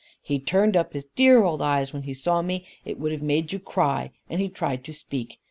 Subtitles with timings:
[0.23, 3.53] He turned up his dear old eyes when he saw me; it would have made
[3.53, 5.37] you cry, and he tried to speak.